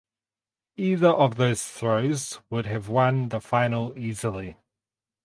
Either 0.77 1.09
of 1.09 1.35
those 1.35 1.63
throws 1.63 2.39
would 2.49 2.65
have 2.65 2.89
won 2.89 3.29
the 3.29 3.39
final 3.39 3.95
easily. 3.95 4.57